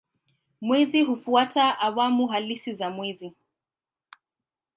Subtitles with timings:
[0.61, 3.33] Mwezi hufuata awamu halisi za mwezi.